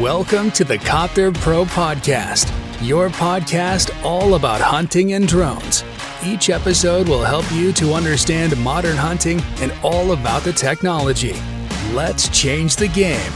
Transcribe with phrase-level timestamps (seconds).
[0.00, 2.50] Welcome to the Copter Pro Podcast,
[2.84, 5.84] your podcast all about hunting and drones.
[6.24, 11.34] Each episode will help you to understand modern hunting and all about the technology.
[11.92, 13.30] Let's change the game.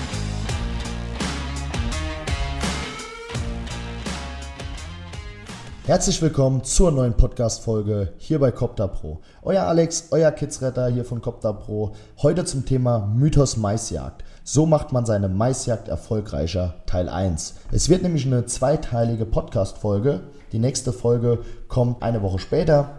[5.88, 9.22] Herzlich willkommen zur neuen Podcast-Folge hier bei Copter Pro.
[9.40, 11.92] Euer Alex, euer Kidsretter hier von Copter Pro.
[12.20, 14.22] Heute zum Thema Mythos Maisjagd.
[14.44, 17.54] So macht man seine Maisjagd erfolgreicher, Teil 1.
[17.72, 20.20] Es wird nämlich eine zweiteilige Podcast-Folge.
[20.52, 22.90] Die nächste Folge kommt eine Woche später,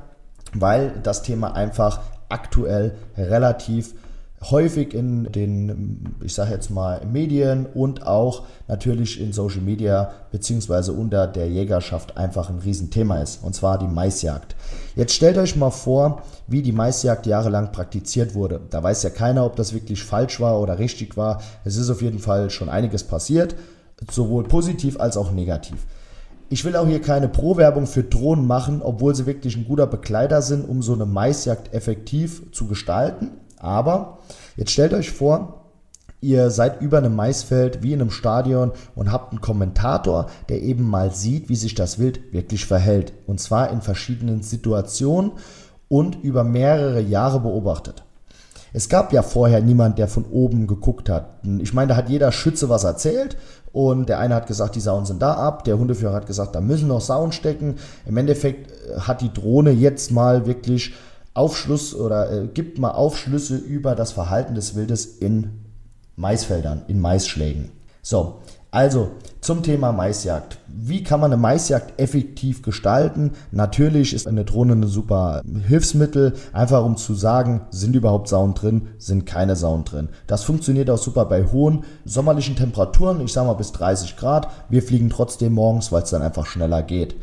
[0.56, 3.94] weil das Thema einfach aktuell relativ
[4.42, 10.94] häufig in den, ich sage jetzt mal, Medien und auch natürlich in Social Media beziehungsweise
[10.94, 14.56] unter der Jägerschaft einfach ein Riesenthema ist, und zwar die Maisjagd.
[14.96, 18.62] Jetzt stellt euch mal vor, wie die Maisjagd jahrelang praktiziert wurde.
[18.70, 21.42] Da weiß ja keiner, ob das wirklich falsch war oder richtig war.
[21.66, 23.56] Es ist auf jeden Fall schon einiges passiert,
[24.10, 25.86] sowohl positiv als auch negativ.
[26.52, 30.42] Ich will auch hier keine Pro-Werbung für Drohnen machen, obwohl sie wirklich ein guter Begleiter
[30.42, 33.32] sind, um so eine Maisjagd effektiv zu gestalten.
[33.60, 34.20] Aber
[34.56, 35.66] jetzt stellt euch vor,
[36.22, 40.90] ihr seid über einem Maisfeld wie in einem Stadion und habt einen Kommentator, der eben
[40.90, 43.14] mal sieht, wie sich das Wild wirklich verhält.
[43.28, 45.34] Und zwar in verschiedenen Situationen
[45.88, 48.04] und über mehrere Jahre beobachtet.
[48.72, 51.40] Es gab ja vorher niemand, der von oben geguckt hat.
[51.60, 53.36] Ich meine, da hat jeder Schütze was erzählt
[53.72, 56.62] und der eine hat gesagt, die Sauen sind da ab, der Hundeführer hat gesagt, da
[56.62, 57.76] müssen noch Sauen stecken.
[58.06, 60.94] Im Endeffekt äh, hat die Drohne jetzt mal wirklich
[61.34, 65.66] Aufschluss oder äh, gibt mal Aufschlüsse über das Verhalten des Wildes in
[66.16, 67.72] Maisfeldern, in Maisschlägen.
[68.02, 68.40] So,
[68.72, 69.12] also
[69.42, 70.60] zum Thema Maisjagd.
[70.68, 73.32] Wie kann man eine Maisjagd effektiv gestalten?
[73.52, 78.90] Natürlich ist eine Drohne ein super Hilfsmittel, einfach um zu sagen, sind überhaupt Sauen drin,
[79.00, 80.10] sind keine Sauen drin.
[80.28, 84.50] Das funktioniert auch super bei hohen sommerlichen Temperaturen, ich sage mal bis 30 Grad.
[84.70, 87.16] Wir fliegen trotzdem morgens, weil es dann einfach schneller geht.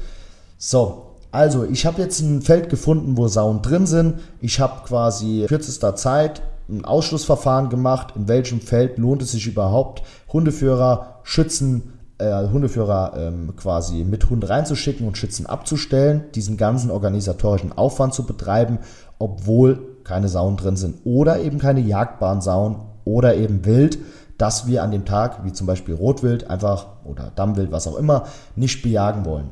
[0.59, 4.21] So, also, ich habe jetzt ein Feld gefunden, wo Sauen drin sind.
[4.41, 10.03] Ich habe quasi kürzester Zeit ein Ausschlussverfahren gemacht, in welchem Feld lohnt es sich überhaupt,
[10.33, 17.73] Hundeführer, Schützen, äh, Hundeführer ähm, quasi mit Hund reinzuschicken und Schützen abzustellen, diesen ganzen organisatorischen
[17.73, 18.79] Aufwand zu betreiben,
[19.19, 23.99] obwohl keine Sauen drin sind oder eben keine jagdbaren Sauen oder eben Wild,
[24.39, 28.25] dass wir an dem Tag, wie zum Beispiel Rotwild einfach oder Dammwild, was auch immer,
[28.55, 29.51] nicht bejagen wollen.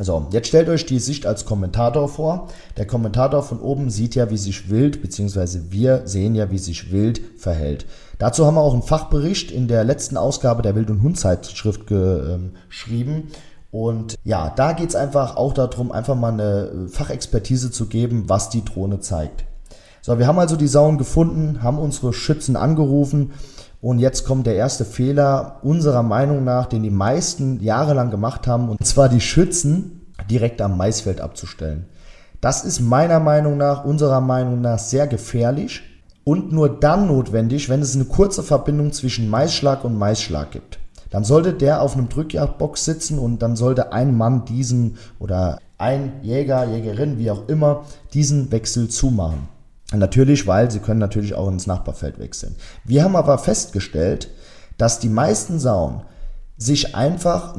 [0.00, 2.48] So, jetzt stellt euch die Sicht als Kommentator vor.
[2.76, 6.90] Der Kommentator von oben sieht ja, wie sich Wild, beziehungsweise wir sehen ja, wie sich
[6.90, 7.86] Wild verhält.
[8.18, 13.28] Dazu haben wir auch einen Fachbericht in der letzten Ausgabe der Wild- und Hund-Zeitschrift geschrieben.
[13.70, 18.64] Und ja, da geht's einfach auch darum, einfach mal eine Fachexpertise zu geben, was die
[18.64, 19.44] Drohne zeigt.
[20.02, 23.32] So, wir haben also die Sauen gefunden, haben unsere Schützen angerufen
[23.84, 28.70] und jetzt kommt der erste Fehler unserer Meinung nach, den die meisten jahrelang gemacht haben,
[28.70, 31.84] und zwar die Schützen direkt am Maisfeld abzustellen.
[32.40, 35.82] Das ist meiner Meinung nach, unserer Meinung nach sehr gefährlich
[36.24, 40.78] und nur dann notwendig, wenn es eine kurze Verbindung zwischen Maisschlag und Maisschlag gibt.
[41.10, 46.22] Dann sollte der auf einem Drückjagdbox sitzen und dann sollte ein Mann diesen oder ein
[46.22, 47.84] Jäger, Jägerin, wie auch immer,
[48.14, 49.53] diesen Wechsel zumachen.
[49.96, 52.56] Natürlich, weil sie können natürlich auch ins Nachbarfeld wechseln.
[52.84, 54.28] Wir haben aber festgestellt,
[54.78, 56.02] dass die meisten Sauen
[56.56, 57.56] sich einfach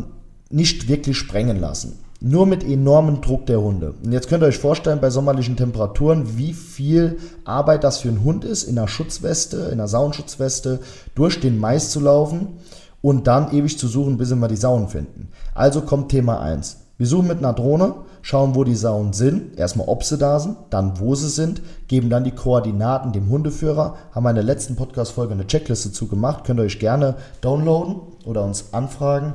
[0.50, 2.00] nicht wirklich sprengen lassen.
[2.22, 3.94] Nur mit enormem Druck der Hunde.
[4.03, 8.24] Und jetzt könnt ihr euch vorstellen, bei sommerlichen Temperaturen, wie viel Arbeit das für einen
[8.24, 10.79] Hund ist, in einer Schutzweste, in einer Sauenschutzweste,
[11.13, 12.53] durch den Mais zu laufen
[13.01, 15.29] und dann ewig zu suchen, bis mal die Sauen finden.
[15.53, 16.78] Also kommt Thema 1.
[16.97, 17.95] Wir suchen mit einer Drohne,
[18.25, 22.09] schauen, wo die Sauen sind, erstmal ob sie da sind, dann wo sie sind, geben
[22.09, 26.63] dann die Koordinaten dem Hundeführer, haben in der letzten Podcast-Folge eine Checkliste zugemacht, könnt ihr
[26.63, 29.34] euch gerne downloaden oder uns anfragen.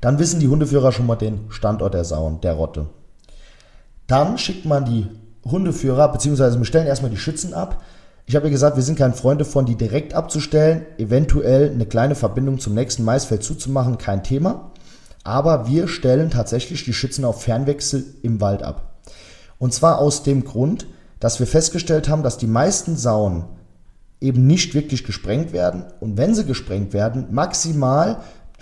[0.00, 2.86] Dann wissen die Hundeführer schon mal den Standort der Sauen, der Rotte.
[4.06, 5.08] Dann schickt man die
[5.44, 7.82] Hundeführer, beziehungsweise wir stellen erstmal die Schützen ab.
[8.24, 12.14] Ich habe ja gesagt, wir sind kein Freund davon, die direkt abzustellen, eventuell eine kleine
[12.14, 14.70] Verbindung zum nächsten Maisfeld zuzumachen, kein Thema
[15.26, 18.96] aber wir stellen tatsächlich die Schützen auf Fernwechsel im Wald ab.
[19.58, 20.86] Und zwar aus dem Grund,
[21.20, 23.44] dass wir festgestellt haben, dass die meisten Sauen
[24.20, 28.18] eben nicht wirklich gesprengt werden und wenn sie gesprengt werden, maximal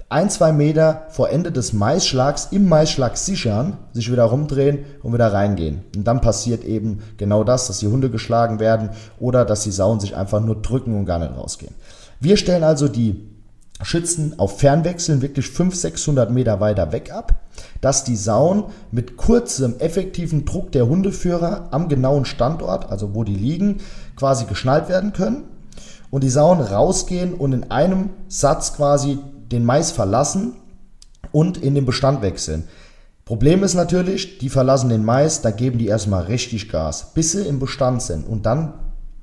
[0.08, 5.32] ein, zwei Meter vor Ende des Maisschlags im Maisschlag sichern, sich wieder rumdrehen und wieder
[5.32, 5.82] reingehen.
[5.96, 10.00] Und dann passiert eben genau das, dass die Hunde geschlagen werden oder dass die Sauen
[10.00, 11.74] sich einfach nur drücken und gar nicht rausgehen.
[12.20, 13.33] Wir stellen also die
[13.82, 17.34] Schützen auf Fernwechseln wirklich 500, 600 Meter weiter weg ab,
[17.80, 23.34] dass die Sauen mit kurzem effektiven Druck der Hundeführer am genauen Standort, also wo die
[23.34, 23.78] liegen,
[24.16, 25.44] quasi geschnallt werden können.
[26.14, 29.18] und die Sauen rausgehen und in einem Satz quasi
[29.50, 30.52] den Mais verlassen
[31.32, 32.68] und in den Bestand wechseln.
[33.24, 37.42] Problem ist natürlich, die verlassen den Mais, da geben die erstmal richtig Gas, bis sie
[37.42, 38.74] im Bestand sind und dann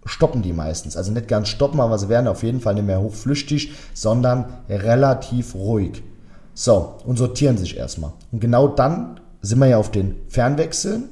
[0.06, 0.98] stoppen die meistens.
[0.98, 5.56] Also nicht ganz stoppen, aber sie werden auf jeden Fall nicht mehr hochflüchtig, sondern relativ
[5.56, 6.04] ruhig.
[6.54, 8.12] So, und sortieren sich erstmal.
[8.32, 11.10] Und genau dann sind wir ja auf den Fernwechseln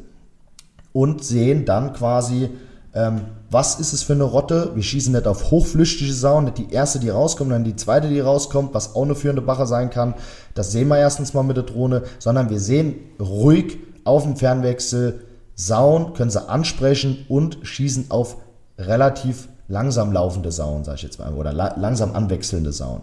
[0.92, 2.50] und sehen dann quasi,
[2.94, 4.72] ähm, was ist es für eine Rotte.
[4.76, 8.20] Wir schießen nicht auf hochflüchtige Sauen, nicht die erste, die rauskommt, dann die zweite, die
[8.20, 10.14] rauskommt, was auch eine führende Bache sein kann.
[10.56, 15.22] Das sehen wir erstens mal mit der Drohne, sondern wir sehen ruhig auf dem Fernwechsel
[15.56, 18.38] Sauen, können sie ansprechen und schießen auf
[18.80, 23.02] relativ langsam laufende Sauen, sage ich jetzt mal, oder la langsam anwechselnde Sauen.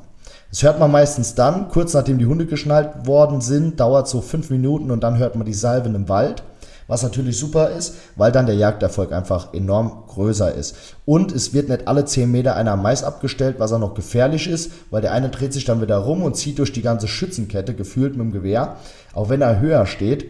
[0.51, 4.51] Das hört man meistens dann, kurz nachdem die Hunde geschnallt worden sind, dauert so fünf
[4.51, 6.43] Minuten und dann hört man die Salven im Wald.
[6.89, 10.77] Was natürlich super ist, weil dann der Jagderfolg einfach enorm größer ist.
[11.05, 14.71] Und es wird nicht alle 10 Meter einer Mais abgestellt, was auch noch gefährlich ist,
[14.93, 18.17] weil der eine dreht sich dann wieder rum und zieht durch die ganze Schützenkette, gefühlt
[18.17, 18.77] mit dem Gewehr,
[19.15, 20.27] auch wenn er höher steht,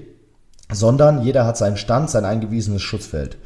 [0.72, 3.36] sondern jeder hat seinen Stand, sein eingewiesenes Schutzfeld.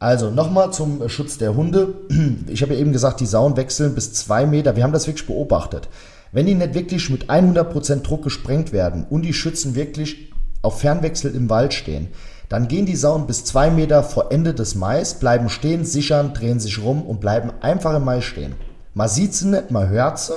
[0.00, 1.94] Also nochmal zum Schutz der Hunde.
[2.48, 4.74] Ich habe ja eben gesagt, die Sauen wechseln bis zwei Meter.
[4.74, 5.88] Wir haben das wirklich beobachtet.
[6.32, 10.32] Wenn die nicht wirklich mit 100% Druck gesprengt werden und die Schützen wirklich
[10.62, 12.08] auf Fernwechsel im Wald stehen,
[12.48, 16.60] dann gehen die Sauen bis zwei Meter vor Ende des Mais, bleiben stehen, sichern, drehen
[16.60, 18.54] sich rum und bleiben einfach im Mais stehen.
[18.94, 20.32] Man sieht sie nicht, man hört sie.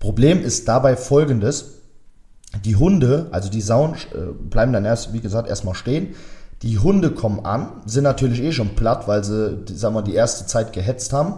[0.00, 1.78] Problem ist dabei folgendes.
[2.64, 6.14] Die Hunde, also die Sauen, äh, bleiben dann erst, wie gesagt, erstmal stehen.
[6.62, 10.46] Die Hunde kommen an, sind natürlich eh schon platt, weil sie, sagen wir, die erste
[10.46, 11.34] Zeit gehetzt haben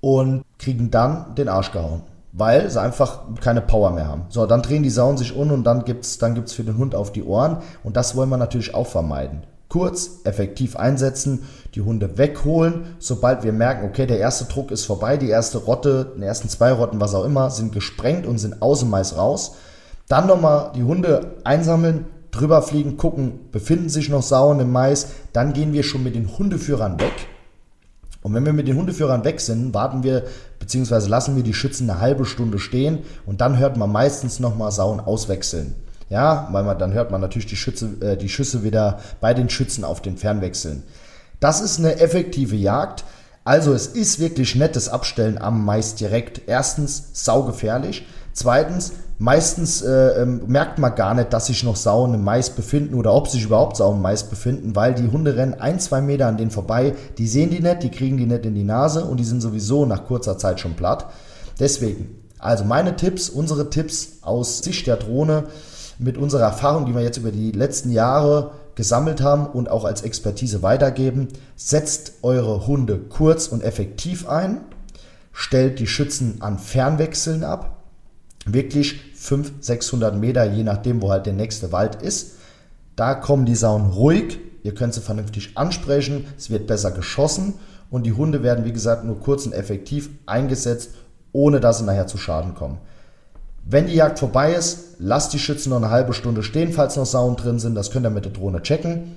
[0.00, 4.26] und kriegen dann den Arsch gehauen, weil sie einfach keine Power mehr haben.
[4.28, 6.94] So, dann drehen die Sauen sich um und dann gibt's, dann gibt's für den Hund
[6.94, 9.42] auf die Ohren und das wollen wir natürlich auch vermeiden.
[9.68, 11.42] Kurz, effektiv einsetzen,
[11.74, 16.12] die Hunde wegholen, sobald wir merken, okay, der erste Druck ist vorbei, die erste Rotte,
[16.16, 19.56] die ersten zwei Rotten, was auch immer, sind gesprengt und sind aus dem Mais raus.
[20.06, 25.52] Dann nochmal die Hunde einsammeln, drüber fliegen, gucken, befinden sich noch Sauen im Mais, dann
[25.52, 27.28] gehen wir schon mit den Hundeführern weg.
[28.22, 30.24] Und wenn wir mit den Hundeführern weg sind, warten wir
[30.58, 31.08] bzw.
[31.08, 34.98] lassen wir die Schützen eine halbe Stunde stehen und dann hört man meistens nochmal Sauen
[34.98, 35.74] auswechseln.
[36.08, 39.48] Ja, weil man, dann hört man natürlich die, Schütze, äh, die Schüsse wieder bei den
[39.48, 40.82] Schützen auf den Fernwechseln.
[41.40, 43.04] Das ist eine effektive Jagd.
[43.44, 46.42] Also es ist wirklich nettes Abstellen am Mais direkt.
[46.46, 48.06] Erstens saugefährlich.
[48.34, 52.94] Zweitens Meistens äh, ähm, merkt man gar nicht, dass sich noch Sauen im Mais befinden
[52.94, 56.26] oder ob sich überhaupt Sauen im Mais befinden, weil die Hunde rennen ein, zwei Meter
[56.26, 56.94] an denen vorbei.
[57.16, 59.86] Die sehen die nicht, die kriegen die nicht in die Nase und die sind sowieso
[59.86, 61.06] nach kurzer Zeit schon platt.
[61.60, 65.44] Deswegen, also meine Tipps, unsere Tipps aus Sicht der Drohne
[66.00, 70.02] mit unserer Erfahrung, die wir jetzt über die letzten Jahre gesammelt haben und auch als
[70.02, 71.28] Expertise weitergeben.
[71.54, 74.62] Setzt eure Hunde kurz und effektiv ein,
[75.32, 77.73] stellt die Schützen an Fernwechseln ab,
[78.46, 82.32] wirklich 500, 600 Meter, je nachdem, wo halt der nächste Wald ist.
[82.96, 87.54] Da kommen die Sauen ruhig, ihr könnt sie vernünftig ansprechen, es wird besser geschossen
[87.90, 90.90] und die Hunde werden, wie gesagt, nur kurz und effektiv eingesetzt,
[91.32, 92.78] ohne dass sie nachher zu Schaden kommen.
[93.66, 97.06] Wenn die Jagd vorbei ist, lasst die Schützen noch eine halbe Stunde stehen, falls noch
[97.06, 97.74] Sauen drin sind.
[97.74, 99.14] Das könnt ihr mit der Drohne checken.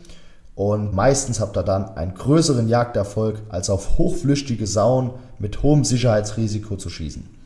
[0.55, 6.77] Und meistens habt ihr dann einen größeren Jagderfolg, als auf hochflüchtige Sauen mit hohem Sicherheitsrisiko
[6.77, 7.36] zu schießen.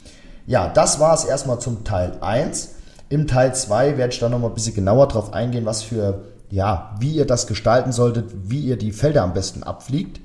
[0.47, 2.75] Ja, das war es erstmal zum Teil 1.
[3.09, 6.95] Im Teil 2 werde ich dann nochmal ein bisschen genauer drauf eingehen, was für, ja,
[6.99, 10.19] wie ihr das gestalten solltet, wie ihr die Felder am besten abfliegt.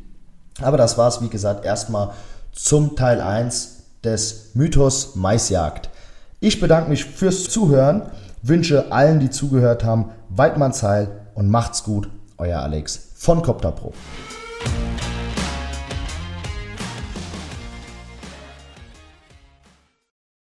[0.63, 2.11] Aber das war es, wie gesagt, erstmal
[2.53, 5.91] zum Teil 1 des Mythos Maisjagd.
[6.41, 8.03] Ich bedanke mich fürs Zuhören,
[8.43, 12.09] wünsche allen, die zugehört haben, Weidmanns Heil und macht's gut,
[12.39, 13.93] euer Alex von Copter Pro.